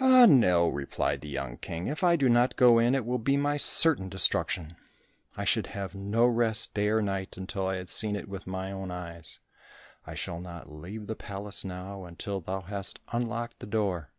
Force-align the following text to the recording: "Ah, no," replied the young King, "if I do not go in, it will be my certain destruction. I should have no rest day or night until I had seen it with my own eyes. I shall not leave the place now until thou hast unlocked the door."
"Ah, 0.00 0.26
no," 0.28 0.68
replied 0.68 1.22
the 1.22 1.30
young 1.30 1.56
King, 1.56 1.86
"if 1.86 2.04
I 2.04 2.14
do 2.14 2.28
not 2.28 2.56
go 2.58 2.78
in, 2.78 2.94
it 2.94 3.06
will 3.06 3.16
be 3.16 3.38
my 3.38 3.56
certain 3.56 4.10
destruction. 4.10 4.76
I 5.34 5.46
should 5.46 5.68
have 5.68 5.94
no 5.94 6.26
rest 6.26 6.74
day 6.74 6.88
or 6.88 7.00
night 7.00 7.38
until 7.38 7.66
I 7.66 7.76
had 7.76 7.88
seen 7.88 8.14
it 8.14 8.28
with 8.28 8.46
my 8.46 8.70
own 8.70 8.90
eyes. 8.90 9.38
I 10.06 10.14
shall 10.14 10.42
not 10.42 10.70
leave 10.70 11.06
the 11.06 11.16
place 11.16 11.64
now 11.64 12.04
until 12.04 12.42
thou 12.42 12.60
hast 12.60 13.00
unlocked 13.14 13.60
the 13.60 13.66
door." 13.66 14.10